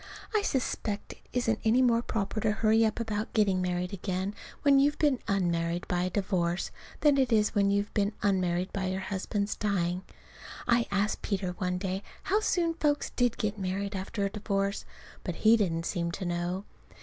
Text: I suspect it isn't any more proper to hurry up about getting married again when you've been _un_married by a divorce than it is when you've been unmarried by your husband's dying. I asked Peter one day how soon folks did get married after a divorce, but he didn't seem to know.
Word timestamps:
I 0.33 0.41
suspect 0.41 1.11
it 1.13 1.19
isn't 1.31 1.59
any 1.63 1.83
more 1.83 2.01
proper 2.01 2.39
to 2.39 2.51
hurry 2.53 2.83
up 2.83 2.99
about 2.99 3.33
getting 3.35 3.61
married 3.61 3.93
again 3.93 4.33
when 4.63 4.79
you've 4.79 4.97
been 4.97 5.19
_un_married 5.27 5.87
by 5.87 6.01
a 6.05 6.09
divorce 6.09 6.71
than 7.01 7.19
it 7.19 7.31
is 7.31 7.53
when 7.53 7.69
you've 7.69 7.93
been 7.93 8.13
unmarried 8.23 8.73
by 8.73 8.87
your 8.87 8.99
husband's 9.01 9.55
dying. 9.55 10.01
I 10.67 10.87
asked 10.89 11.21
Peter 11.21 11.51
one 11.51 11.77
day 11.77 12.01
how 12.23 12.39
soon 12.39 12.73
folks 12.73 13.11
did 13.11 13.37
get 13.37 13.59
married 13.59 13.95
after 13.95 14.25
a 14.25 14.31
divorce, 14.31 14.85
but 15.23 15.35
he 15.35 15.55
didn't 15.55 15.85
seem 15.85 16.09
to 16.13 16.25
know. 16.25 16.65